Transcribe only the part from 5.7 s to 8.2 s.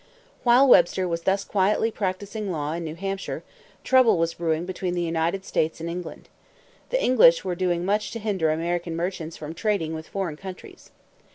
and England. The English were doing much to